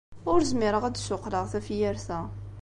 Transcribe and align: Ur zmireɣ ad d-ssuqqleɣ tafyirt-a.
Ur 0.31 0.39
zmireɣ 0.51 0.83
ad 0.85 0.93
d-ssuqqleɣ 0.95 1.45
tafyirt-a. 1.51 2.21